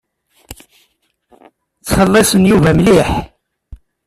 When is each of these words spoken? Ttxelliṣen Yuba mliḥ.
Ttxelliṣen 1.81 2.43
Yuba 2.49 2.71
mliḥ. 2.77 3.09